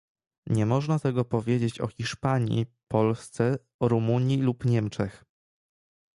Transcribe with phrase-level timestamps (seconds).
[0.47, 5.23] Nie można tego powiedzieć o Hiszpanii, Polsce, Rumunii lub Niemczech